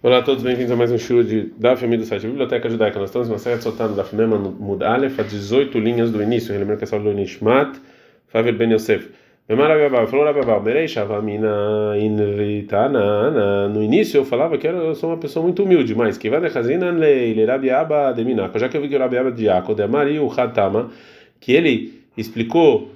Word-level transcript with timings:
Olá 0.00 0.18
a 0.18 0.22
todos, 0.22 0.44
bem-vindos 0.44 0.70
a 0.70 0.76
mais 0.76 0.92
um 0.92 0.96
show 0.96 1.24
de 1.24 1.50
Daf 1.58 1.84
do 1.84 2.04
site 2.04 2.24
Biblioteca 2.24 2.70
Judaica. 2.70 3.00
Nós 3.00 3.08
estamos 3.08 3.28
na 3.28 3.36
série 3.36 3.60
Sotan 3.60 3.94
Daf 3.94 4.14
Mema 4.14 4.38
Mud 4.38 4.80
Aleph, 4.84 5.18
a 5.18 5.24
18 5.24 5.76
linhas 5.80 6.12
do 6.12 6.22
início. 6.22 6.56
Lembrando 6.56 6.78
que 6.78 6.84
essa 6.84 6.94
aula 6.94 7.10
do 7.10 7.16
Nishmat, 7.16 7.80
Favel 8.28 8.54
Ben 8.54 8.72
Yosef. 8.72 9.10
Memar 9.48 9.72
Ababal, 9.72 10.06
falou 10.06 10.28
Ababal, 10.28 10.62
Merei 10.62 10.86
Shavamina 10.86 11.96
Inritana. 11.98 13.68
No 13.70 13.82
início 13.82 14.18
eu 14.18 14.24
falava 14.24 14.56
que 14.56 14.68
eu 14.68 14.94
sou 14.94 15.10
uma 15.10 15.16
pessoa 15.16 15.42
muito 15.42 15.64
humilde, 15.64 15.96
mas 15.96 16.16
que 16.16 16.30
vai 16.30 16.40
de 16.40 16.56
Hazina 16.56 16.92
Leile 16.92 17.44
Rabiaba 17.44 18.12
de 18.12 18.24
Minaco. 18.24 18.56
Já 18.56 18.68
que 18.68 18.76
eu 18.76 18.80
vi 18.80 18.88
que 18.88 18.94
o 18.94 19.00
Rabiaba 19.00 19.32
de 19.32 19.46
Yaco, 19.46 19.74
de 19.74 19.82
Amari 19.82 20.20
o 20.20 20.30
Hatama, 20.30 20.92
que 21.40 21.50
ele 21.50 22.04
explicou 22.16 22.92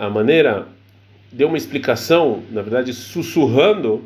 a 0.00 0.10
maneira, 0.10 0.66
deu 1.30 1.46
uma 1.46 1.56
explicação, 1.56 2.42
na 2.50 2.60
verdade 2.60 2.92
sussurrando 2.92 4.02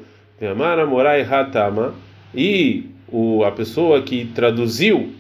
Amara 0.47 0.87
Morai 0.87 1.23
Hatama, 1.23 1.95
e 2.35 2.87
o, 3.09 3.45
a 3.45 3.53
pessoa 3.53 4.03
que 4.03 4.25
traduziu, 4.35 5.11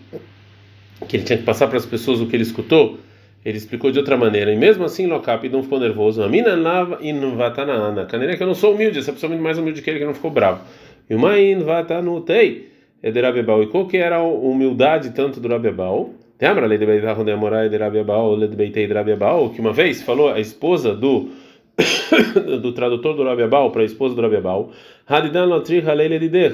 que 1.08 1.16
ele 1.16 1.24
tinha 1.24 1.38
que 1.38 1.44
passar 1.44 1.68
para 1.68 1.76
as 1.76 1.86
pessoas 1.86 2.20
o 2.20 2.26
que 2.26 2.36
ele 2.36 2.42
escutou, 2.42 2.98
ele 3.44 3.58
explicou 3.58 3.90
de 3.90 3.98
outra 3.98 4.16
maneira. 4.16 4.52
E 4.52 4.56
mesmo 4.56 4.84
assim, 4.84 5.06
Locap 5.06 5.48
não 5.48 5.62
ficou 5.62 5.80
nervoso. 5.80 6.22
Amina 6.22 6.54
lava 6.54 6.98
invatanaana. 7.02 8.06
Caneira 8.06 8.36
que 8.36 8.42
eu 8.42 8.46
não 8.46 8.54
sou 8.54 8.74
humilde, 8.74 8.98
essa 8.98 9.12
pessoa 9.12 9.28
é 9.28 9.32
muito 9.32 9.42
mais 9.42 9.58
humilde 9.58 9.82
que 9.82 9.90
ele, 9.90 9.98
que 9.98 10.04
não 10.04 10.14
ficou 10.14 10.30
bravo. 10.30 10.62
E 11.10 11.14
uma 11.14 11.38
invatanutei. 11.38 12.70
Ederabebal. 13.02 13.62
E 13.64 13.66
qual 13.66 13.86
que 13.86 13.96
era 13.96 14.16
a 14.16 14.22
humildade 14.22 15.10
tanto 15.10 15.40
do 15.40 15.48
Rabebal? 15.48 16.10
Lembra? 16.40 16.66
Lei 16.66 16.78
de 16.78 16.86
Beitahon 16.86 17.24
de 17.24 17.32
Amorai 17.32 17.68
de 17.68 17.76
Rabebal, 17.76 18.34
Lei 18.36 18.48
de 18.48 18.56
Beitei 18.56 18.86
de 18.86 18.92
Rabebal, 18.92 19.50
que 19.50 19.60
uma 19.60 19.72
vez 19.72 20.02
falou 20.02 20.28
a 20.28 20.38
esposa 20.38 20.94
do 20.94 21.28
do 22.60 22.72
tradutor 22.72 23.14
do 23.14 23.24
Rabiabal 23.24 23.70
para 23.70 23.82
a 23.82 23.84
esposa 23.84 24.14
do 24.14 24.22
Rabiabal, 24.22 24.70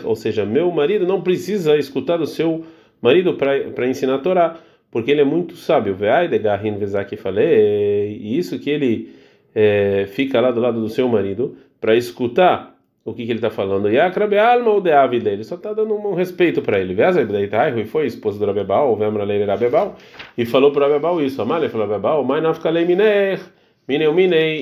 ou 0.05 0.17
seja, 0.17 0.45
meu 0.45 0.71
marido 0.71 1.07
não 1.07 1.21
precisa 1.21 1.77
escutar 1.77 2.17
do 2.17 2.27
seu 2.27 2.65
marido 3.01 3.34
para 3.34 3.87
ensinar 3.87 4.17
a 4.17 4.19
Torá, 4.19 4.56
porque 4.91 5.11
ele 5.11 5.20
é 5.20 5.25
muito 5.25 5.55
sábio. 5.56 5.97
E 8.11 8.39
isso 8.39 8.59
que 8.59 8.70
ele 8.70 9.15
é, 9.55 10.06
fica 10.09 10.41
lá 10.41 10.50
do 10.50 10.61
lado 10.61 10.81
do 10.81 10.89
seu 10.89 11.09
marido 11.09 11.56
para 11.81 11.95
escutar 11.95 12.77
o 13.05 13.15
que, 13.15 13.25
que 13.25 13.33
ele 13.33 13.39
está 13.39 13.50
falando. 13.50 13.89
Ele 13.89 15.45
só 15.45 15.55
está 15.55 15.72
dando 15.72 15.95
um 15.95 16.15
respeito 16.15 16.61
para 16.61 16.78
ele. 16.78 16.95
E 16.95 17.84
foi 17.84 18.06
esposa 18.06 18.39
do 18.39 18.47
Rabiabal, 18.47 18.98
e 20.37 20.45
falou 20.45 20.72
para 20.72 20.81
o 20.81 20.83
Rabiabal 20.84 21.22
isso. 21.22 21.41
Amália 21.41 21.70
falou: 21.70 21.87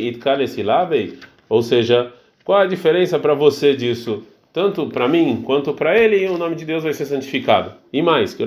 itkalesilabei. 0.09 1.19
Ou 1.49 1.63
seja, 1.63 2.13
qual 2.47 2.61
a 2.61 2.67
diferença 2.67 3.19
para 3.19 3.35
você 3.35 3.75
disso? 3.75 4.23
Tanto 4.53 4.87
para 4.87 5.09
mim 5.09 5.43
quanto 5.45 5.75
para 5.75 5.99
ele, 5.99 6.29
o 6.29 6.39
nome 6.39 6.55
de 6.55 6.65
Deus 6.65 6.85
vai 6.85 6.93
ser 6.93 7.05
santificado. 7.05 7.73
E 7.93 8.01
mais, 8.01 8.35
que 8.35 8.45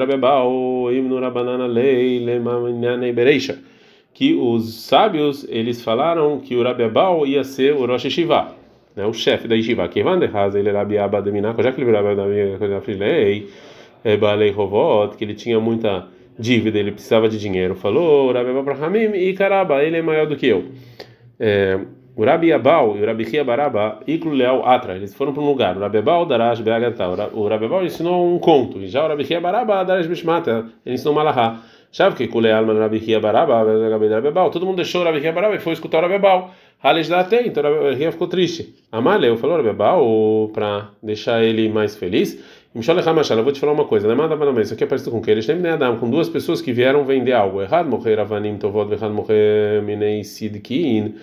que 4.14 4.34
os 4.34 4.86
sábios 4.86 5.46
eles 5.50 5.82
falaram 5.82 6.40
que 6.40 6.56
o 6.56 6.64
Rabebao 6.64 7.28
ia 7.28 7.44
ser 7.44 7.74
o 7.74 7.86
Rosh 7.86 8.06
Hashivá, 8.06 8.54
né, 8.96 9.06
o 9.06 9.12
chefe 9.12 9.50
da 9.50 9.56
Yeshiva. 9.56 9.90
Que 9.90 10.02
van 10.02 10.18
der 10.18 10.32
ele 10.56 10.72
Rabiaba 10.72 11.22
de 11.22 11.30
Minako, 11.30 11.62
já 11.62 11.74
que 11.74 11.82
ele 11.82 11.92
Rabiaba 11.92 12.26
Lei, 12.88 13.50
Balei 14.18 14.52
Rovot, 14.52 15.18
que 15.18 15.26
ele 15.26 15.34
tinha 15.34 15.60
muita 15.60 16.08
dívida, 16.40 16.80
ele 16.80 16.94
precisava 16.94 17.28
de 17.28 17.38
dinheiro. 17.38 17.76
Falou, 17.76 18.32
Rabi 18.32 18.58
Abraham 18.58 19.14
e 19.14 19.34
Caraba, 19.34 19.84
ele 19.84 19.98
é 19.98 20.02
maior 20.02 20.26
do 20.26 20.38
que 20.38 20.48
eu. 20.48 20.64
É, 21.38 21.80
o 22.20 22.26
Rabi 22.26 22.52
Abal 22.52 22.98
e 22.98 23.02
o 23.02 23.06
Rabi 23.06 23.44
Baraba, 23.46 24.02
Iklu 24.06 24.34
Leal 24.34 24.68
Atra, 24.68 24.98
eles 24.98 25.16
foram 25.16 25.32
para 25.32 25.42
um 25.42 25.46
lugar. 25.46 25.78
O 25.78 25.80
Rabi 25.80 26.00
Abal, 26.00 26.26
Darash 26.26 26.60
Beagantá. 26.60 27.08
O 27.08 27.48
Rabi 27.48 27.64
Abal 27.64 27.86
ensinou 27.86 28.36
um 28.36 28.38
conto. 28.38 28.78
E 28.80 28.88
já 28.88 29.06
o 29.06 29.08
Rabi 29.08 29.24
Baraba, 29.40 29.86
Darash 29.86 30.06
Bishmata, 30.06 30.66
ele 30.86 30.96
ensinou 30.96 31.14
Malahá. 31.14 31.62
Sabe 31.90 32.18
que 32.18 32.28
Kuleal 32.28 32.66
Man 32.66 32.78
Rabi 32.78 33.00
Baraba, 33.22 33.64
Rabi 33.64 34.28
Abal. 34.28 34.52
Todo 34.52 34.66
mundo 34.66 34.76
deixou 34.76 35.00
o 35.00 35.06
Rabi 35.06 35.32
Baraba 35.32 35.56
e 35.56 35.60
foi 35.60 35.72
escutar 35.72 36.00
o 36.00 36.02
Rabi 36.02 36.16
Abal. 36.16 36.52
Hales 36.84 37.08
da 37.08 37.24
tem, 37.24 37.48
então 37.48 37.64
o 37.64 37.90
Rabi 37.90 38.12
ficou 38.12 38.28
triste. 38.28 38.76
Amaleu 38.92 39.38
falou 39.38 39.56
Rabi 39.56 39.70
Abal 39.70 40.50
para 40.52 40.90
deixar 41.02 41.42
ele 41.42 41.70
mais 41.70 41.96
feliz. 41.96 42.38
Eu 42.76 43.44
vou 43.44 43.54
te 43.54 43.62
falar 43.62 43.72
uma 43.72 43.86
coisa, 43.86 44.14
não 44.14 44.26
é 44.26 44.28
nada 44.28 44.36
mais 44.52 44.68
isso 44.68 44.74
aqui 44.74 44.84
é 44.84 44.88
parecido 44.88 45.12
com 45.12 45.20
o 45.20 45.22
que 45.22 45.32
eles 45.32 45.46
têm 45.46 45.66
Adam, 45.66 45.96
com 45.96 46.10
duas 46.10 46.28
pessoas 46.28 46.62
que 46.62 46.74
vieram 46.74 47.06
vender 47.06 47.32
algo. 47.32 47.62
Errado 47.62 47.90
morrer 47.90 48.20
avanim 48.20 48.58
tovod, 48.58 48.92
errado 48.92 49.14
morrer 49.14 49.82
minei 49.84 50.22
sidkin. 50.26 51.16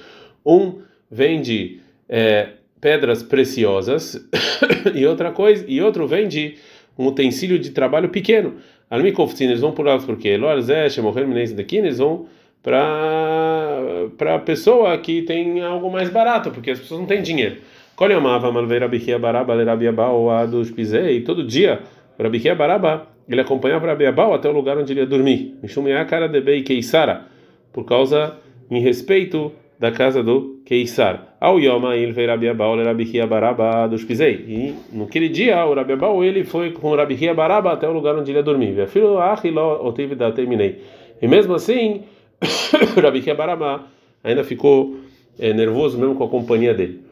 Um 0.45 0.86
vende 1.11 1.81
é, 2.09 2.51
pedras 2.81 3.23
preciosas 3.23 4.29
e 4.95 5.07
outra 5.07 5.31
coisa, 5.31 5.65
e 5.69 5.81
outro 5.81 6.07
vende 6.07 6.57
um 6.99 7.07
utensílio 7.07 7.59
de 7.59 7.71
trabalho 7.71 8.09
pequeno. 8.09 8.55
Almikoftin, 8.89 9.45
eles 9.45 9.61
vão 9.61 9.73
por 9.73 9.85
lá 9.85 9.99
porque 9.99 10.29
eles 10.29 11.99
vão 11.99 12.27
para 12.63 14.35
a 14.35 14.39
pessoa 14.39 14.97
que 14.99 15.23
tem 15.23 15.61
algo 15.63 15.91
mais 15.91 16.09
barato, 16.11 16.51
porque 16.51 16.71
as 16.71 16.79
pessoas 16.79 17.01
não 17.01 17.07
têm 17.07 17.23
dinheiro. 17.23 17.57
Qual 17.97 18.11
amava 18.13 18.53
Malvei 18.53 18.79
Rabichia 18.79 19.19
Baraba, 19.19 19.55
Rabiabau, 19.65 20.31
Adus 20.31 20.71
Pisei, 20.71 21.23
todo 21.23 21.45
dia, 21.45 21.81
Rabichia 22.21 22.55
Baraba, 22.55 23.09
ele 23.29 23.41
acompanhava 23.41 23.87
Rabiabau 23.87 24.35
até 24.35 24.49
o 24.49 24.53
lugar 24.53 24.77
onde 24.79 24.93
ele 24.93 25.01
ia 25.01 25.07
dormir. 25.07 25.57
Mishumia 25.63 26.05
cara 26.05 26.29
de 26.29 26.41
Bei 26.41 26.63
Keisara, 26.63 27.25
por 27.73 27.85
causa, 27.85 28.37
em 28.71 28.81
respeito 28.81 29.53
da 29.79 29.93
casa 29.93 30.23
do 30.23 30.63
Keisar. 30.65 31.37
Ao 31.41 31.59
Yoma, 31.59 31.97
ele 31.97 32.13
veio 32.13 32.29
Rabiabau, 32.29 32.77
Rabichia 32.83 33.27
Baraba, 33.27 33.87
dos 33.87 34.05
Pisei. 34.05 34.35
E 34.35 34.75
naquele 34.93 35.29
dia, 35.29 35.65
o 35.67 35.75
Rabiabau, 35.75 36.25
ele 36.25 36.45
foi 36.45 36.73
com 36.73 36.95
Rabichia 36.95 37.35
Baraba 37.35 37.73
até 37.73 37.89
o 37.89 37.93
lugar 37.93 38.17
onde 38.17 38.31
ele 38.31 38.39
ia 38.39 38.43
dormir. 38.43 38.87
Filho 38.89 39.19
Achiló, 39.19 39.87
Otiv 39.87 40.15
da 40.15 40.33
terminei. 40.33 40.83
E 41.21 41.29
mesmo 41.29 41.55
assim, 41.55 42.05
Rabichia 43.01 43.35
Baraba 43.35 43.85
ainda 44.25 44.43
ficou 44.45 44.97
é, 45.39 45.53
nervoso 45.53 45.99
mesmo 45.99 46.15
com 46.15 46.25
a 46.25 46.29
companhia 46.29 46.73
dele. 46.73 47.05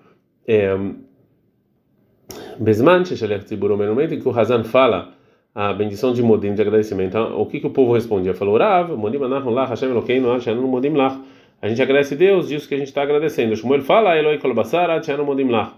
Besman, 2.58 3.04
Sheshalech 3.04 3.44
Tzibur, 3.44 3.70
no 3.70 3.76
momento 3.76 4.14
em 4.14 4.20
que 4.20 4.28
o 4.28 4.38
Hazan 4.38 4.64
fala 4.64 5.12
a 5.54 5.72
bendição 5.72 6.12
de 6.12 6.22
Modim, 6.22 6.54
de 6.54 6.62
agradecimento, 6.62 7.16
o 7.16 7.46
que, 7.46 7.60
que 7.60 7.66
o 7.66 7.70
povo 7.70 7.92
respondia? 7.92 8.34
Falou, 8.34 8.56
Rav, 8.56 8.96
Modim 8.96 9.22
Anachon 9.22 9.50
Lach, 9.50 9.68
Hashem 9.68 9.90
Elokeinu, 9.90 10.32
Hashem 10.32 10.56
Modim 10.56 10.94
Lach. 10.94 11.20
A 11.64 11.68
gente 11.68 11.80
agradece 11.80 12.12
a 12.12 12.16
Deus 12.18 12.48
disso 12.48 12.68
que 12.68 12.74
a 12.74 12.76
gente 12.76 12.88
está 12.88 13.02
agradecendo. 13.02 13.56
Shmuel 13.56 13.80
fala, 13.80 14.18
Eloi 14.18 14.36
Kolbasar, 14.36 14.90
Hashem 14.90 15.16
Modim 15.24 15.48
Lach. 15.48 15.72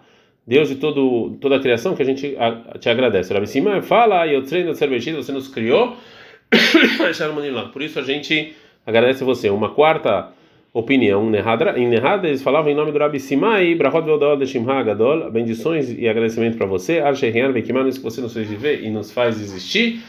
Deus 0.44 0.68
de 0.68 0.74
todo, 0.74 1.36
toda 1.40 1.58
a 1.58 1.60
criação 1.60 1.94
que 1.94 2.02
a 2.02 2.04
gente 2.04 2.36
te 2.80 2.88
agradece. 2.88 3.32
Rabi 3.32 3.46
Simon 3.46 3.80
fala, 3.82 4.26
eu 4.26 4.42
treino 4.42 4.72
de 4.72 4.78
cerveja, 4.78 5.14
você 5.14 5.30
nos 5.30 5.46
criou. 5.46 5.94
Por 7.72 7.82
isso 7.82 8.00
a 8.00 8.02
gente 8.02 8.52
agradece 8.84 9.22
você. 9.22 9.48
Uma 9.48 9.70
quarta 9.70 10.32
opinião 10.72 11.32
errada, 11.32 12.26
eles 12.26 12.42
falavam 12.42 12.72
em 12.72 12.74
nome 12.74 12.90
do 12.90 12.98
Rabi 12.98 13.20
Simai, 13.20 13.76
Brahot 13.76 14.04
Veldol 14.04 14.36
de 14.38 14.58
Gadol, 14.58 15.30
bendições 15.30 15.96
e 15.96 16.08
agradecimento 16.08 16.58
para 16.58 16.66
você, 16.66 16.98
Al 16.98 17.14
Shehian 17.14 17.52
Vekiman, 17.52 17.86
isso 17.86 18.00
que 18.00 18.04
você 18.04 18.20
nos 18.20 18.34
fez 18.34 18.48
viver 18.48 18.82
e 18.82 18.90
nos 18.90 19.12
faz 19.12 19.40
existir. 19.40 20.02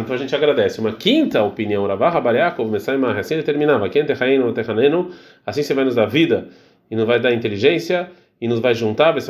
Então 0.00 0.14
a 0.14 0.18
gente 0.18 0.34
agradece. 0.34 0.80
Uma 0.80 0.92
quinta 0.92 1.42
opinião, 1.42 1.86
Ravah 1.86 2.20
Bariakov, 2.20 2.70
Messaimah, 2.70 3.18
assim 3.18 3.34
ele 3.34 3.42
terminava, 3.42 3.88
Quem 3.88 4.04
Techainu 4.04 4.52
Techanenu, 4.52 5.10
assim 5.44 5.62
você 5.62 5.74
vai 5.74 5.84
nos 5.84 5.94
dar 5.94 6.06
vida 6.06 6.48
e 6.90 6.94
nos 6.94 7.04
vai 7.04 7.18
dar 7.18 7.32
inteligência 7.32 8.10
e 8.40 8.46
nos 8.46 8.60
vai 8.60 8.74
juntar, 8.74 9.12
vai 9.12 9.20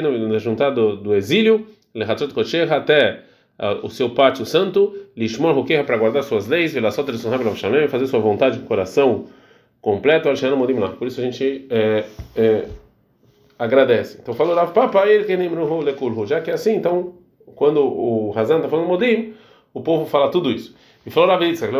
nos 0.00 0.42
juntar 0.42 0.70
do, 0.70 0.96
do 0.96 1.14
exílio, 1.14 1.66
Lehatzot 1.94 2.32
Kocher, 2.32 2.72
até 2.72 3.20
uh, 3.58 3.86
o 3.86 3.90
seu 3.90 4.10
pátio 4.10 4.44
santo, 4.44 4.96
Lishmor 5.16 5.54
Rukeha 5.54 5.84
para 5.84 5.96
guardar 5.96 6.22
suas 6.22 6.48
leis, 6.48 6.72
Velasot 6.72 7.08
Risonha 7.10 7.88
fazer 7.88 8.06
sua 8.06 8.20
vontade 8.20 8.58
de 8.58 8.64
coração 8.64 9.26
completo 9.80 10.28
Alshana 10.28 10.56
Modim 10.56 10.74
lá. 10.74 10.90
Por 10.90 11.06
isso 11.06 11.20
a 11.20 11.24
gente 11.24 11.66
é, 11.70 12.04
é, 12.34 12.68
agradece. 13.58 14.18
Então 14.22 14.34
falou 14.34 14.54
Rav 14.54 14.72
Papa, 14.72 15.06
ele 15.06 15.24
que 15.24 15.36
Lekulhu. 15.36 16.26
Já 16.26 16.40
que 16.40 16.50
é 16.50 16.54
assim, 16.54 16.74
então 16.76 17.14
quando 17.54 17.80
o 17.80 18.32
Hazan 18.34 18.56
está 18.56 18.68
falando 18.68 18.86
Modim, 18.86 19.34
o 19.72 19.80
povo 19.80 20.06
fala 20.06 20.30
tudo 20.30 20.50
isso. 20.50 20.74
E 21.04 21.10
falou 21.10 21.36
Yitzhak, 21.42 21.72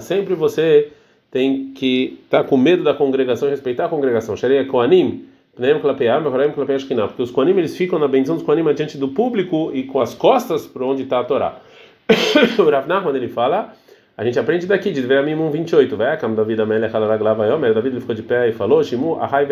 sempre 0.00 0.34
você 0.34 0.92
tem 1.30 1.72
que 1.74 2.20
estar 2.24 2.42
tá 2.42 2.48
com 2.48 2.56
medo 2.56 2.84
da 2.84 2.94
congregação 2.94 3.48
respeitar 3.48 3.86
a 3.86 3.88
congregação. 3.88 4.36
Sharia 4.36 4.64
Koanim, 4.66 5.24
porque 5.54 7.22
os 7.22 7.30
Koanim 7.30 7.58
eles 7.58 7.76
ficam 7.76 7.98
na 7.98 8.08
bendição 8.08 8.36
dos 8.36 8.44
Koanim 8.44 8.64
diante 8.74 8.96
do 8.96 9.08
público 9.08 9.70
e 9.74 9.82
com 9.82 10.00
as 10.00 10.14
costas 10.14 10.66
para 10.66 10.84
onde 10.84 11.02
está 11.02 11.20
a 11.20 11.24
Torá. 11.24 11.60
o 12.58 12.70
Rav 12.70 12.86
Nachman 12.86 13.16
ele 13.16 13.28
fala 13.28 13.74
a 14.16 14.24
gente 14.24 14.38
aprende 14.38 14.66
daqui, 14.66 14.90
de 14.90 15.00
Veamim 15.00 15.34
128. 15.34 15.96
Vai, 15.96 16.16
Cam 16.18 16.34
David 16.34 16.60
Amelech 16.60 16.94
Alaraglava 16.94 17.46
Yomer. 17.46 17.72
David 17.72 17.98
ficou 18.00 18.14
de 18.14 18.22
pé 18.22 18.48
e 18.48 18.52
falou: 18.52 18.84
Shimu, 18.84 19.16
Ahai. 19.20 19.46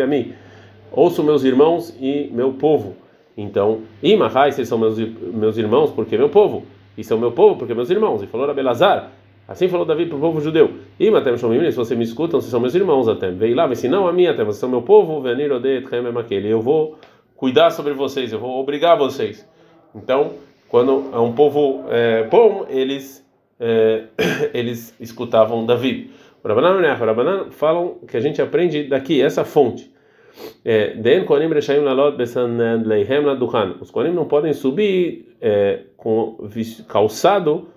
Ouço 0.91 1.23
meus 1.23 1.43
irmãos 1.43 1.95
e 1.99 2.29
meu 2.31 2.53
povo. 2.53 2.95
Então, 3.35 3.81
Imahai, 4.03 4.51
vocês 4.51 4.67
são 4.67 4.77
meus, 4.77 4.99
meus 4.99 5.57
irmãos 5.57 5.89
porque 5.89 6.17
meu 6.17 6.29
povo. 6.29 6.63
E 6.97 7.03
são 7.03 7.17
meu 7.17 7.31
povo 7.31 7.57
porque 7.57 7.73
meus 7.73 7.89
irmãos. 7.89 8.21
E 8.23 8.27
falou 8.27 8.49
Abelazar. 8.49 9.11
Assim 9.47 9.67
falou 9.67 9.85
Davi 9.85 10.05
para 10.05 10.17
o 10.17 10.19
povo 10.19 10.39
judeu. 10.39 10.71
Imatem 10.99 11.37
Shomim, 11.37 11.69
se 11.69 11.77
vocês 11.77 11.97
me 11.97 12.05
escutam, 12.05 12.39
vocês 12.39 12.51
são 12.51 12.59
meus 12.59 12.73
irmãos 12.73 13.07
até. 13.07 13.29
Veio 13.31 13.55
lá, 13.55 13.67
mas 13.67 13.79
se 13.79 13.87
não 13.87 14.07
a 14.07 14.13
mim 14.13 14.27
até, 14.27 14.43
vocês 14.43 14.57
são 14.57 14.69
meu 14.69 14.81
povo. 14.81 15.21
Venir 15.21 15.51
Remem 15.89 16.13
Eu 16.45 16.61
vou 16.61 16.97
cuidar 17.35 17.71
sobre 17.71 17.93
vocês, 17.93 18.31
eu 18.31 18.39
vou 18.39 18.59
obrigar 18.59 18.97
vocês. 18.97 19.47
Então, 19.93 20.31
quando 20.69 21.09
é 21.11 21.19
um 21.19 21.33
povo 21.33 21.83
é, 21.89 22.23
bom, 22.23 22.65
eles 22.69 23.25
é, 23.59 24.05
eles 24.53 24.95
escutavam 24.99 25.65
Davi. 25.65 26.11
Rabanan 26.43 27.51
falam 27.51 27.99
que 28.07 28.17
a 28.17 28.19
gente 28.19 28.41
aprende 28.41 28.83
daqui 28.83 29.21
essa 29.21 29.43
fonte. 29.43 29.91
É, 30.63 30.95
Os 33.81 33.91
Kohanim 33.91 34.13
não 34.13 34.25
podem 34.25 34.53
subir 34.53 35.35
é, 35.41 35.81
com 35.97 36.37
calçado 36.87 37.67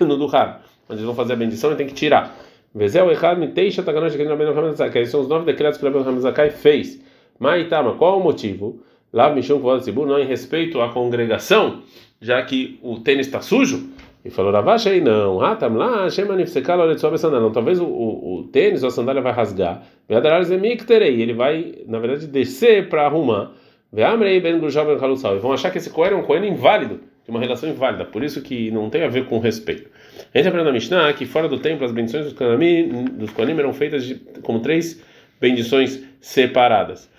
no 0.00 0.16
Duhan. 0.16 0.56
Onde 0.88 1.00
eles 1.00 1.04
vão 1.04 1.14
fazer 1.14 1.32
a 1.32 1.36
bendição 1.36 1.72
e 1.72 1.76
tem 1.76 1.86
que 1.86 1.94
tirar. 1.94 2.36
Vezel 2.74 3.10
Echad 3.10 3.38
Miteixa 3.38 3.82
Takanosh 3.82 4.16
que 4.16 4.24
Rabbeinu 4.24 4.58
Hamazakai. 4.58 5.06
São 5.06 5.20
os 5.20 5.28
nove 5.28 5.46
decretos 5.46 5.78
que 5.78 5.84
o 5.84 5.88
Rabbeinu 5.88 6.08
Hamazakai 6.08 6.50
fez. 6.50 7.00
Maitama, 7.38 7.94
qual 7.94 8.18
o 8.18 8.22
motivo? 8.22 8.80
Lá 9.12 9.32
Mishum 9.32 9.60
Kvod 9.60 9.82
Tzibur, 9.82 10.06
não 10.06 10.18
em 10.18 10.26
respeito 10.26 10.80
à 10.80 10.88
congregação, 10.88 11.82
já 12.24 12.42
que 12.42 12.78
o 12.82 12.98
tênis 13.00 13.26
está 13.26 13.42
sujo. 13.42 13.90
E 14.24 14.30
falou 14.30 14.50
Ravash 14.50 14.86
aí 14.86 15.02
não, 15.02 15.36
lá, 15.36 15.54
Nifsekal 16.34 16.80
Oretzob 16.80 17.18
Sandália. 17.18 17.44
Não, 17.44 17.52
talvez 17.52 17.78
o, 17.78 17.84
o, 17.84 18.38
o 18.38 18.44
tênis 18.44 18.82
ou 18.82 18.88
a 18.88 18.90
sandália 18.90 19.20
vai 19.20 19.34
rasgar. 19.34 19.82
Ele 20.08 21.34
vai, 21.34 21.74
na 21.86 21.98
verdade, 21.98 22.26
descer 22.26 22.88
para 22.88 23.04
arrumar. 23.04 23.52
E 23.92 24.00
vão 25.38 25.52
achar 25.52 25.70
que 25.70 25.76
esse 25.76 25.90
coelho 25.90 26.14
é 26.14 26.16
um 26.16 26.22
coelho 26.22 26.46
inválido, 26.46 27.00
de 27.24 27.30
uma 27.30 27.38
relação 27.38 27.68
inválida, 27.68 28.06
por 28.06 28.24
isso 28.24 28.40
que 28.42 28.70
não 28.70 28.88
tem 28.88 29.02
a 29.02 29.08
ver 29.08 29.26
com 29.26 29.38
respeito. 29.38 29.90
A 30.32 30.38
gente 30.38 30.48
aprende 30.48 30.66
na 30.66 30.72
Mishnah 30.72 31.12
que 31.12 31.26
fora 31.26 31.46
do 31.46 31.58
templo 31.58 31.84
as 31.84 31.92
bendições 31.92 32.24
dos 32.24 32.32
Kohanim, 32.32 33.04
dos 33.12 33.30
Kohanim 33.30 33.58
eram 33.58 33.74
feitas 33.74 34.04
de, 34.04 34.14
como 34.42 34.60
três 34.60 35.02
bendições 35.40 36.02
separadas. 36.20 37.10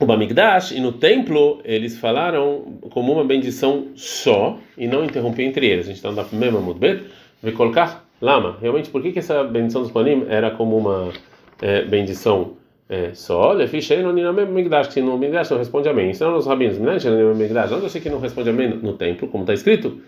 O 0.00 0.06
Bamigdash 0.06 0.70
e 0.72 0.80
no 0.80 0.92
templo 0.92 1.60
eles 1.64 1.98
falaram 1.98 2.78
como 2.90 3.12
uma 3.12 3.24
bendição 3.24 3.88
só 3.96 4.58
e 4.76 4.86
não 4.86 5.04
interromper 5.04 5.42
entre 5.42 5.66
eles. 5.66 5.86
A 5.86 5.88
gente 5.88 5.96
está 5.96 6.12
na 6.12 6.24
mesma 6.32 6.60
mudbet, 6.60 7.04
vai 7.42 7.52
colocar 7.52 8.04
lama. 8.20 8.56
Realmente, 8.60 8.90
por 8.90 9.02
que, 9.02 9.10
que 9.10 9.18
essa 9.18 9.42
bendição 9.42 9.82
dos 9.82 9.90
Kohanim 9.90 10.26
era 10.28 10.52
como 10.52 10.76
uma 10.76 11.12
é, 11.60 11.82
bendição 11.82 12.52
é, 12.88 13.12
só? 13.12 13.52
Lefichei 13.52 14.00
no 14.00 14.12
Migdash, 14.12 14.88
que 14.88 15.00
no 15.00 15.18
Migdash 15.18 15.50
não 15.50 15.58
responde 15.58 15.88
amém. 15.88 16.10
Ensinaram 16.10 16.36
os 16.36 16.46
rabinos, 16.46 16.78
né? 16.78 16.92
Onde 16.92 17.84
eu 17.84 17.88
sei 17.88 18.00
que 18.00 18.08
não 18.08 18.20
responde 18.20 18.50
amém 18.50 18.68
no 18.68 18.92
templo, 18.92 19.26
como 19.26 19.42
está 19.42 19.52
escrito 19.52 20.00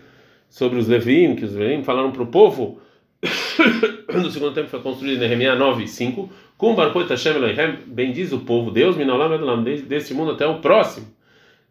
sobre 0.49 0.79
os 0.79 0.87
Levim, 0.87 1.35
que 1.35 1.43
os 1.43 1.53
Levim 1.53 1.83
falaram 1.83 2.11
para 2.11 2.23
o 2.23 2.27
povo 2.27 2.79
no 4.13 4.31
segundo 4.31 4.53
tempo 4.53 4.67
foi 4.69 4.81
construído 4.81 5.23
em 5.23 5.27
Nehemiah 5.27 5.55
9, 5.55 5.87
5 5.87 6.29
com 6.61 6.75
Barcoit 6.75 7.09
Hashem 7.09 7.37
Elohim, 7.37 7.79
bendiz 7.87 8.31
o 8.31 8.41
povo, 8.41 8.69
Deus, 8.69 8.95
Minolam 8.95 9.33
Edolam, 9.33 9.63
desse 9.63 10.13
mundo 10.13 10.33
até 10.33 10.45
o 10.45 10.59
próximo, 10.59 11.07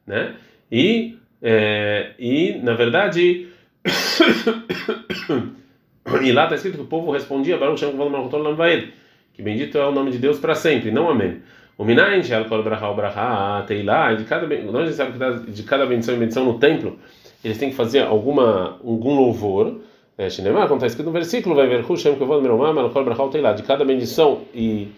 né? 0.05 0.35
E, 0.71 1.17
é, 1.41 2.11
e 2.19 2.61
na 2.61 2.75
verdade, 2.75 3.47
e 6.21 6.33
lá 6.33 6.43
está 6.43 6.57
escrito 6.57 6.75
que 6.75 6.83
o 6.83 6.87
povo 6.87 7.13
respondia, 7.13 7.57
Baruch 7.57 7.79
Shem 7.79 7.93
Kavod 7.93 8.11
Malchutol 8.11 8.43
Lam 8.43 8.57
Vaed, 8.57 8.93
que 9.33 9.41
bendito 9.41 9.79
é 9.79 9.87
o 9.87 9.93
nome 9.93 10.11
de 10.11 10.19
Deus 10.19 10.41
para 10.41 10.57
sempre, 10.57 10.91
não 10.91 11.09
amém. 11.09 11.41
O 11.79 11.85
Minayin 11.85 12.25
Shel 12.25 12.47
Kol 12.47 12.65
Braha 12.65 12.93
Braha 12.93 13.63
Teilá, 13.69 14.15
de 14.15 14.25
cada 14.25 14.45
nós 14.73 14.89
já 14.89 15.07
sabemos 15.07 15.45
que 15.45 15.53
de 15.53 15.63
cada 15.63 15.87
bendição 15.87 16.17
e 16.17 16.19
bendição 16.19 16.45
no 16.45 16.59
templo, 16.59 16.99
eles 17.45 17.59
têm 17.59 17.71
que 17.71 17.77
fazer 17.77 18.01
alguma 18.01 18.81
algum 18.85 19.15
louvor 19.15 19.83
Shinemar, 20.29 20.69
como 20.69 20.77
está 20.77 20.87
escrito 20.87 21.07
no 21.07 21.13
versículo, 21.13 21.55
vai 21.55 21.67
ver 21.67 21.85
Hushem 21.89 22.17
Kevod 22.17 22.43
Meromam, 22.43 22.79
Alkol 22.79 23.05
Brachal 23.05 23.31
Teilá, 23.31 23.53
de 23.53 23.63
cada 23.63 23.85
bendição 23.85 24.43
e, 24.55 24.89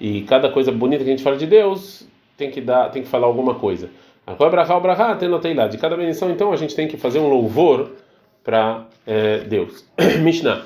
e 0.00 0.22
cada 0.22 0.50
coisa 0.50 0.70
bonita 0.70 1.02
que 1.02 1.08
a 1.08 1.12
gente 1.12 1.22
fala 1.22 1.36
de 1.36 1.46
Deus, 1.46 2.06
tem 2.36 2.50
que 2.50 2.60
dar, 2.60 2.90
tem 2.90 3.02
que 3.02 3.08
falar 3.08 3.26
alguma 3.26 3.54
coisa. 3.54 3.88
Alkol 4.26 4.50
Brachal 4.50 4.80
Brachá 4.80 5.14
Teno 5.14 5.38
Teilá, 5.38 5.68
de 5.68 5.78
cada 5.78 5.96
bendição, 5.96 6.30
então 6.30 6.52
a 6.52 6.56
gente 6.56 6.74
tem 6.74 6.86
que 6.88 6.96
fazer 6.96 7.20
um 7.20 7.28
louvor 7.28 7.92
para 8.44 8.86
é, 9.06 9.38
Deus. 9.38 9.88
Mishnah. 10.22 10.62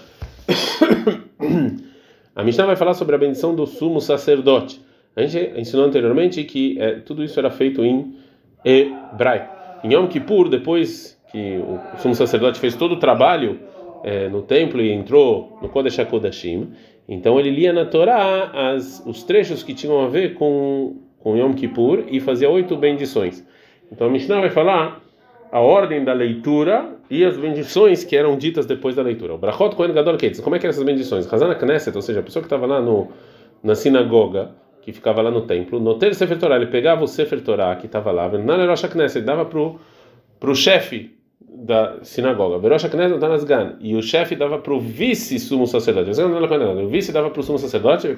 a 2.34 2.42
Mishnah 2.42 2.66
vai 2.66 2.76
falar 2.76 2.94
sobre 2.94 3.14
a 3.14 3.18
bendição 3.18 3.54
do 3.54 3.66
sumo 3.66 4.00
sacerdote. 4.00 4.80
A 5.14 5.22
gente 5.22 5.60
ensinou 5.60 5.84
anteriormente 5.86 6.42
que 6.44 6.80
é, 6.80 6.92
tudo 6.94 7.22
isso 7.22 7.38
era 7.38 7.50
feito 7.50 7.84
em 7.84 8.16
hebraico. 8.64 9.54
Em 9.84 9.92
Yom 9.92 10.06
Kippur, 10.08 10.48
depois 10.48 11.18
que 11.30 11.58
o 11.58 11.98
sumo 11.98 12.14
sacerdote 12.14 12.58
fez 12.58 12.74
todo 12.74 12.92
o 12.92 12.98
trabalho 12.98 13.60
é, 14.02 14.28
no 14.28 14.42
templo 14.42 14.80
e 14.80 14.92
entrou 14.92 15.58
no 15.60 15.68
Kodesh 15.68 15.98
HaKodashim, 15.98 16.72
então 17.08 17.40
ele 17.40 17.50
lia 17.50 17.72
na 17.72 17.84
Torá 17.84 18.52
as, 18.72 19.02
os 19.04 19.22
trechos 19.24 19.62
que 19.62 19.74
tinham 19.74 20.00
a 20.00 20.08
ver 20.08 20.34
com, 20.34 20.96
com 21.18 21.36
Yom 21.36 21.52
Kippur 21.54 22.04
e 22.08 22.20
fazia 22.20 22.48
oito 22.48 22.76
bendições. 22.76 23.46
Então 23.90 24.06
a 24.06 24.10
Mishnah 24.10 24.40
vai 24.40 24.50
falar 24.50 25.02
a 25.50 25.58
ordem 25.58 26.04
da 26.04 26.12
leitura 26.12 26.96
e 27.10 27.24
as 27.24 27.36
bendições 27.36 28.04
que 28.04 28.16
eram 28.16 28.38
ditas 28.38 28.66
depois 28.66 28.94
da 28.94 29.02
leitura. 29.02 29.34
O 29.34 29.38
Brachot 29.38 29.74
Kohen 29.74 29.92
Gadol 29.92 30.16
Ketz, 30.16 30.40
como 30.40 30.54
é 30.54 30.58
que 30.60 30.66
eram 30.66 30.70
essas 30.70 30.84
bendições? 30.84 31.32
Hazana 31.32 31.56
Knesset, 31.56 31.96
ou 31.96 32.02
seja, 32.02 32.20
a 32.20 32.22
pessoa 32.22 32.42
que 32.42 32.46
estava 32.46 32.66
lá 32.66 32.80
no, 32.80 33.08
na 33.62 33.74
sinagoga, 33.74 34.52
que 34.80 34.92
ficava 34.92 35.20
lá 35.20 35.30
no 35.30 35.42
templo, 35.42 35.80
no 35.80 35.98
ter 35.98 36.14
Sefer 36.14 36.38
Torah, 36.38 36.56
ele 36.56 36.66
pegava 36.66 37.02
o 37.02 37.08
Sefer 37.08 37.42
Torah 37.42 37.74
que 37.74 37.86
estava 37.86 38.12
lá, 38.12 38.28
Rosh 38.28 38.86
Knesset, 38.86 39.24
dava 39.24 39.44
para 39.44 40.50
o 40.50 40.54
chefe 40.54 41.18
da 41.60 41.98
sinagoga. 42.02 42.58
Verosh 42.58 42.88
Knesset. 42.88 43.76
E 43.80 43.94
o 43.94 44.02
chefe 44.02 44.34
dava 44.34 44.58
para 44.58 44.72
o 44.72 44.80
vice 44.80 45.38
sumo 45.38 45.66
sacerdote. 45.66 46.10
O 46.10 46.88
vice 46.88 47.12
dava 47.12 47.30
para 47.30 47.40
o 47.40 47.42
sumo 47.42 47.58
sacerdote. 47.58 48.08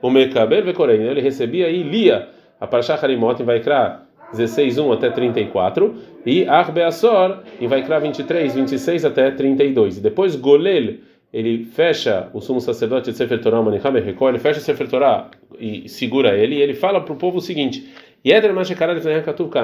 O 0.00 0.10
Mekabel 0.10 0.64
Vekorei. 0.64 1.00
Ele 1.00 1.20
recebia 1.20 1.68
e 1.68 1.82
lia 1.82 2.28
a 2.60 2.66
Parashah 2.66 2.98
Harimot 3.02 3.40
em 3.40 3.44
Vaikra 3.44 4.02
16, 4.32 4.78
1 4.78 4.92
até 4.92 5.10
34. 5.10 5.94
E 6.24 6.46
Arbeasor 6.46 7.40
em 7.60 7.66
Vaikra 7.68 8.00
23, 8.00 8.54
26 8.54 9.04
até 9.04 9.30
32. 9.30 9.98
E 9.98 10.00
depois 10.00 10.34
Golel. 10.36 10.96
Ele 11.32 11.64
fecha 11.64 12.28
o 12.34 12.42
sumo 12.42 12.60
sacerdote 12.60 13.10
de 13.10 13.16
Sefer 13.16 13.40
Torah, 13.40 13.62
Manicham 13.62 13.96
ele 13.96 14.38
fecha 14.38 14.58
o 14.58 14.62
Sefer 14.62 14.86
Torah 14.86 15.30
e 15.58 15.88
segura 15.88 16.36
ele, 16.36 16.56
e 16.56 16.60
ele 16.60 16.74
fala 16.74 17.00
para 17.00 17.14
o 17.14 17.16
povo 17.16 17.38
o 17.38 17.40
seguinte: 17.40 17.88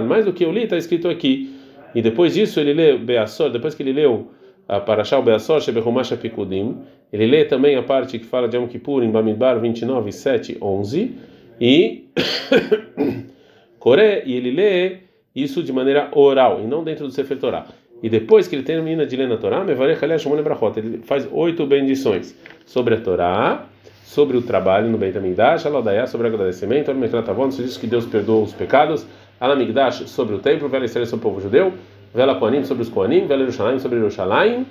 mais 0.06 0.24
do 0.24 0.32
que 0.32 0.46
eu 0.46 0.50
li, 0.50 0.64
está 0.64 0.78
escrito 0.78 1.10
aqui. 1.10 1.57
E 1.94 2.02
depois 2.02 2.35
disso 2.35 2.61
ele 2.61 2.73
lê 2.73 2.96
Beassor, 2.96 3.50
depois 3.50 3.75
que 3.75 3.82
ele 3.82 3.93
leu 3.93 4.31
a 4.69 4.81
Parashah 4.81 5.20
Beassor, 5.20 5.61
Shebehumash 5.61 6.14
Pikudim, 6.17 6.76
ele 7.12 7.26
lê 7.26 7.44
também 7.44 7.76
a 7.76 7.82
parte 7.82 8.19
que 8.19 8.26
fala 8.26 8.46
de 8.46 8.56
Yom 8.56 8.67
Kippur 8.67 9.02
em 9.02 9.11
Bamidbar 9.11 9.58
29, 9.58 10.12
7, 10.12 10.58
11, 10.61 11.14
e 11.61 12.05
Coré, 13.79 14.23
e 14.26 14.35
ele 14.35 14.50
lê 14.50 14.99
isso 15.35 15.62
de 15.62 15.73
maneira 15.73 16.11
oral, 16.12 16.61
e 16.62 16.67
não 16.67 16.85
dentro 16.85 17.07
do 17.07 17.12
Sefer 17.12 17.38
Torah. 17.38 17.66
E 18.02 18.09
depois 18.09 18.47
que 18.47 18.54
ele 18.54 18.62
termina 18.62 19.07
de 19.07 19.16
ler 19.16 19.28
na 19.28 19.37
Torá, 19.37 19.64
ele 19.66 21.00
faz 21.02 21.28
oito 21.33 21.66
bendições 21.66 22.37
sobre 22.64 22.95
a 22.95 23.00
Torá, 23.00 23.66
sobre 24.04 24.37
o 24.37 24.42
trabalho 24.42 24.88
no 24.88 24.99
Beit 24.99 25.16
HaMikdash, 25.16 25.62
sobre 25.62 26.28
o 26.28 26.35
agradecimento, 26.35 26.92
no 26.92 27.62
diz 27.62 27.76
que 27.76 27.87
Deus 27.87 28.07
perdoa 28.07 28.42
os 28.42 28.52
pecados, 28.52 29.07
Alamigdash 29.40 30.09
sobre 30.09 30.35
o 30.35 30.38
templo, 30.38 30.68
Vela 30.68 30.85
Israel 30.85 31.07
sobre 31.07 31.26
o 31.26 31.30
povo 31.30 31.40
judeu, 31.40 31.73
Vela 32.14 32.35
Koanim 32.37 32.64
sobre 32.64 32.83
os 32.83 32.88
Koanim, 32.88 33.26
Vela 33.26 33.42
Yerushalayim 33.42 33.78
sobre 33.78 33.99
Yerushalayim, 33.99 34.66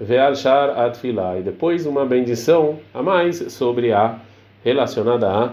Veal 0.00 0.34
Shar 0.34 0.78
Atfilah. 0.78 1.38
E 1.38 1.42
depois 1.42 1.86
uma 1.86 2.04
bendição 2.04 2.78
a 2.92 3.02
mais 3.02 3.52
sobre 3.52 3.92
a 3.92 4.18
relacionada 4.64 5.28
a 5.28 5.52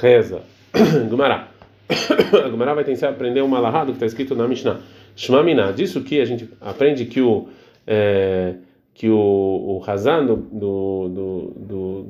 reza. 0.00 0.42
Gumará. 1.08 1.48
a 2.44 2.48
Gumará 2.48 2.74
vai 2.74 2.84
tentar 2.84 3.10
aprender 3.10 3.42
um 3.42 3.48
malahado 3.48 3.92
que 3.92 3.96
está 3.96 4.06
escrito 4.06 4.34
na 4.34 4.46
Mishnah. 4.46 4.78
Shmamina. 5.16 5.72
Disso 5.72 6.02
que 6.02 6.20
a 6.20 6.24
gente 6.24 6.48
aprende 6.60 7.04
que 7.06 7.20
o 7.20 7.48
é, 7.86 8.54
que 8.94 9.08
o, 9.08 9.16
o 9.16 9.82
Hazan 9.86 10.26
do, 10.26 10.36
do, 10.36 11.08
do, 11.56 12.06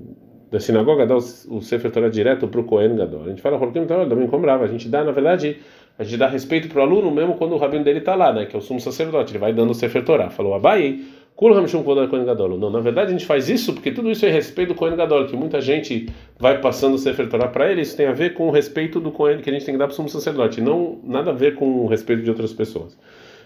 da 0.50 0.58
sinagoga 0.58 1.06
dá 1.06 1.14
o, 1.14 1.18
o 1.18 1.62
Sefer 1.62 1.90
Torah 1.90 2.10
direto 2.10 2.48
para 2.48 2.60
o 2.60 2.64
Kohen 2.64 2.96
Gadol. 2.96 3.24
A 3.24 3.28
gente 3.28 3.40
fala, 3.40 3.58
também 3.58 4.26
como 4.26 4.42
brava. 4.42 4.64
A 4.64 4.66
gente 4.66 4.88
dá, 4.88 5.04
na 5.04 5.12
verdade, 5.12 5.58
a 6.00 6.02
gente 6.02 6.16
dá 6.16 6.26
respeito 6.26 6.66
para 6.66 6.80
o 6.80 6.82
aluno 6.82 7.10
mesmo 7.10 7.34
quando 7.34 7.52
o 7.52 7.58
rabino 7.58 7.84
dele 7.84 7.98
está 7.98 8.14
lá, 8.14 8.32
né? 8.32 8.46
Que 8.46 8.56
é 8.56 8.58
o 8.58 8.62
sumo 8.62 8.80
sacerdote. 8.80 9.32
Ele 9.32 9.38
vai 9.38 9.52
dando 9.52 9.72
o 9.72 9.74
Sefer 9.74 10.02
Torah. 10.02 10.30
Falou, 10.30 10.54
Abai, 10.54 10.98
Kul 11.36 11.52
Hamishum 11.52 11.82
Kodar 11.82 12.08
Kohen 12.08 12.24
Gadol. 12.24 12.56
Não, 12.56 12.70
na 12.70 12.80
verdade 12.80 13.08
a 13.08 13.12
gente 13.12 13.26
faz 13.26 13.50
isso 13.50 13.74
porque 13.74 13.90
tudo 13.90 14.10
isso 14.10 14.24
é 14.24 14.30
respeito 14.30 14.70
do 14.70 14.74
Kohen 14.74 14.96
Gadol, 14.96 15.26
que 15.26 15.36
muita 15.36 15.60
gente 15.60 16.08
vai 16.38 16.58
passando 16.58 16.94
o 16.94 16.98
Sefer 16.98 17.28
Torah 17.28 17.48
para 17.48 17.70
ele. 17.70 17.82
Isso 17.82 17.94
tem 17.98 18.06
a 18.06 18.12
ver 18.12 18.32
com 18.32 18.48
o 18.48 18.50
respeito 18.50 18.98
do 18.98 19.10
Kohen 19.10 19.42
que 19.42 19.50
a 19.50 19.52
gente 19.52 19.66
tem 19.66 19.74
que 19.74 19.78
dar 19.78 19.88
para 19.88 19.92
o 19.92 19.96
sumo 19.96 20.08
sacerdote. 20.08 20.62
Não 20.62 20.98
nada 21.04 21.32
a 21.32 21.34
ver 21.34 21.54
com 21.54 21.66
o 21.66 21.86
respeito 21.86 22.22
de 22.22 22.30
outras 22.30 22.54
pessoas. 22.54 22.98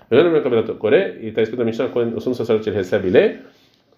Olhando 0.08 0.30
meu 0.30 0.40
cabelo 0.40 0.76
Coré, 0.76 1.18
e 1.22 1.30
está 1.30 1.42
escrito 1.42 1.58
na 1.58 1.64
Mishnah, 1.64 1.90
o 2.14 2.20
sumo 2.20 2.36
sacerdote 2.36 2.68
ele 2.68 2.76
recebe 2.76 3.10
lê. 3.10 3.38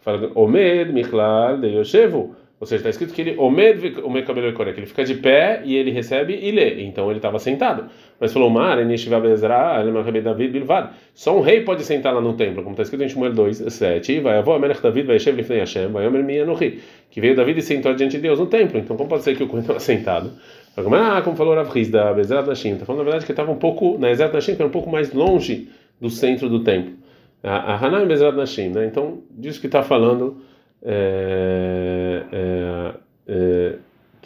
Fala, 0.01 0.31
Omed 0.35 0.95
Michlal 0.95 1.59
de 1.59 1.67
Yoshevu. 1.77 2.35
Ou 2.59 2.67
seja, 2.67 2.77
está 2.77 2.91
escrito 2.91 3.13
que 3.13 3.21
ele 3.21 3.37
omed 3.39 4.01
o 4.03 4.09
meu 4.09 4.25
cabelo 4.25 4.53
que 4.55 4.63
ele 4.63 4.87
fica 4.87 5.05
de 5.05 5.15
pé 5.15 5.61
e 5.65 5.77
ele 5.77 5.91
recebe 5.91 6.35
e 6.35 6.51
lê. 6.51 6.83
Então 6.85 7.11
ele 7.11 7.19
estava 7.19 7.39
sentado. 7.39 7.91
Mas 8.19 8.33
falou, 8.33 8.49
Mar, 8.49 8.79
David. 10.23 10.65
Só 11.15 11.37
um 11.37 11.41
rei 11.43 11.61
pode 11.61 11.85
sentar 11.85 12.15
lá 12.15 12.21
no 12.21 12.33
templo, 12.33 12.63
como 12.63 12.73
está 12.73 12.83
escrito 12.83 13.05
em 13.05 13.09
Shmuel 13.09 13.33
2, 13.33 13.73
7. 13.73 14.21
Vai 14.21 14.43
David, 14.43 15.07
vai 15.07 15.19
vai 15.89 16.79
Que 17.11 17.21
veio 17.21 17.37
David 17.37 17.59
e 17.59 17.63
sentou 17.63 17.95
diante 17.95 18.17
de 18.17 18.23
Deus 18.23 18.39
no 18.39 18.47
templo. 18.47 18.79
Então 18.79 18.97
como 18.97 19.09
pode 19.09 19.23
ser 19.23 19.37
que 19.37 19.43
o 19.43 19.47
Cohen 19.47 19.61
estava 19.61 19.81
sentado? 19.81 20.33
Ah, 20.77 21.23
como 21.23 21.37
falou 21.37 21.55
Rav 21.55 21.75
Hizda, 21.75 22.13
Bezerra 22.13 22.43
Nashim, 22.43 22.75
está 22.75 22.85
falando 22.85 22.99
na 22.99 23.05
verdade 23.05 23.25
que 23.25 23.33
estava 23.33 23.51
um 23.51 23.57
pouco, 23.57 23.99
na 23.99 24.09
Bezerra 24.09 24.33
Nashim, 24.33 24.55
que 24.55 24.63
era 24.63 24.69
um 24.69 24.73
pouco 24.73 24.91
mais 24.91 25.13
longe 25.13 25.69
do 26.01 26.11
centro 26.11 26.49
do 26.49 26.63
templo. 26.63 26.95
A 27.43 27.77
Hanan 27.77 28.07
Bezerra 28.07 28.33
Nashim, 28.33 28.69
né? 28.69 28.87
Então, 28.87 29.23
disso 29.31 29.61
que 29.61 29.67
está 29.67 29.83
falando, 29.83 30.43
é, 30.83 32.23
é, 32.33 32.86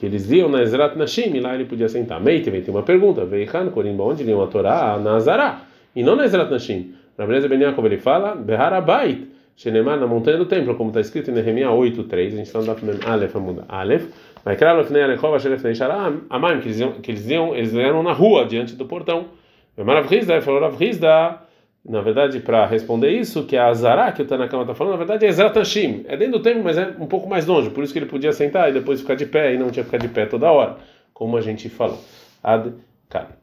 que 0.01 0.07
eles 0.07 0.31
iam 0.31 0.49
na 0.49 0.63
Ezrat 0.63 0.97
Nashim, 0.97 1.37
e 1.37 1.41
lá 1.41 1.55
ele 1.55 1.67
podia 1.67 1.87
sentar. 1.87 2.19
Meite, 2.19 2.51
tem 2.51 2.65
uma 2.71 2.83
pergunta, 2.83 3.23
Veichan, 3.27 3.69
Corimba, 3.69 4.03
onde 4.03 4.25
iam 4.25 4.43
a 4.43 4.47
Torá? 4.47 4.99
Na 4.99 5.17
Azará, 5.17 5.61
e 5.95 6.03
não 6.03 6.17
na 6.17 6.25
Ezrat 6.25 6.51
Nashim. 6.51 6.95
Rabeleza 7.19 7.47
Ben 7.49 7.61
Yaakov, 7.61 7.85
ele 7.85 7.99
fala, 7.99 8.35
Beharabait, 8.35 9.29
Shenemar, 9.55 10.01
na 10.01 10.07
montanha 10.07 10.39
do 10.39 10.47
templo, 10.47 10.75
como 10.75 10.89
está 10.89 11.03
escrito 11.03 11.31
em 11.31 11.35
Nehemiah 11.35 11.69
8.3, 11.69 12.15
a 12.15 12.31
gente 12.31 12.47
está 12.47 12.61
no 12.61 12.65
Daf 12.65 12.83
Mem 12.83 12.97
Aleph, 13.05 13.37
Amud 13.37 13.61
Aleph, 13.69 14.07
vai 14.43 14.57
criar 14.57 14.79
o 14.79 14.85
Fnei 14.85 15.03
Alechov, 15.03 15.35
Asher 15.35 15.59
Fnei 15.59 15.75
Sharam, 15.75 16.23
Amam, 16.31 16.61
que 16.61 16.69
eles 17.11 17.29
iam, 17.29 17.55
eles 17.55 17.75
iam, 17.75 18.03
na 18.03 18.15
rua, 18.15 18.47
diante 18.47 18.75
do 18.75 18.87
portão. 18.87 19.27
Rav 19.77 20.09
Rizda, 20.09 20.41
falou 20.41 20.63
Rav 20.63 20.79
na 21.85 22.01
verdade, 22.01 22.41
para 22.41 22.67
responder 22.67 23.11
isso, 23.11 23.45
que 23.47 23.57
a 23.57 23.67
Azará, 23.69 24.13
que 24.13 24.23
o 24.23 24.27
Tanakama 24.27 24.63
está 24.63 24.75
falando, 24.75 24.93
na 24.93 24.99
verdade 24.99 25.25
é 25.25 25.29
Ezrat 25.29 25.57
Hashim, 25.57 26.05
é 26.07 26.17
dentro 26.17 26.39
do 26.39 26.43
templo, 26.43 26.63
mas 26.63 26.77
é 26.77 26.95
um 26.99 27.07
pouco 27.07 27.29
mais 27.29 27.47
longe, 27.47 27.71
por 27.71 27.83
isso 27.83 27.93
que 27.93 27.99
ele 27.99 28.07
podia 28.07 28.33
sentar 28.33 28.69
e 28.69 28.73
depois 28.73 29.01
ficar 29.01 29.15
de 29.15 29.27
pé, 29.27 29.55
e 29.55 29.59
não 29.59 29.71
tinha 29.71 29.85
que 29.85 29.91
ficar 29.91 29.99
de 29.99 30.09
pé 30.09 30.27
toda 30.27 30.51
hora, 30.51 30.77
como 31.15 31.37
a 31.37 31.41
gente 31.41 31.69
falou. 31.69 31.99
Ad, 32.43 32.75
cara. 33.09 33.40